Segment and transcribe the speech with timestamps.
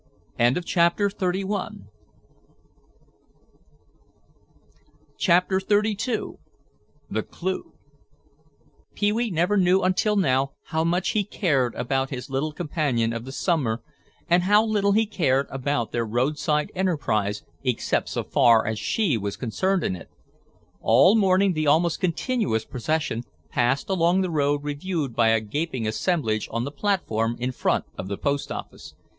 [0.65, 1.85] CHAPTER XXXII
[7.11, 7.73] THE CLEW
[8.95, 13.25] Pee wee never knew until now how much he cared about his little companion of
[13.25, 13.83] the summer
[14.27, 19.37] and how little he cared about their roadside enterprise except so far as she was
[19.37, 20.09] concerned in it.
[20.79, 23.21] All morning the almost continuous procession
[23.51, 28.07] passed along the road reviewed by a gaping assemblage on the platform in front of
[28.07, 28.95] the post office.